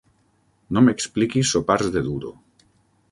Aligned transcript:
No 0.77 0.83
m'expliquis 0.85 1.51
sopars 1.57 1.91
de 1.97 2.03
duro! 2.09 2.33